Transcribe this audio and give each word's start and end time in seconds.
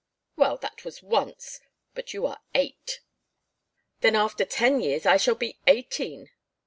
"Well, 0.35 0.57
that 0.63 0.83
was 0.83 1.03
once. 1.03 1.59
But 1.93 2.11
you 2.11 2.25
are 2.25 2.39
eight." 2.55 3.01
"Then 3.99 4.15
after 4.15 4.45
ten 4.45 4.79
years 4.81 5.05
I 5.05 5.17
shall 5.17 5.35
be 5.35 5.59
eighteen." 5.67 6.31